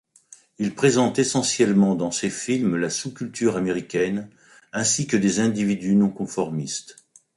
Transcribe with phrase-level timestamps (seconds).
[0.57, 4.31] Il présente essentiellement dans ses films la sous-culture américaine
[4.73, 6.95] ainsi que des individus non-conformistes.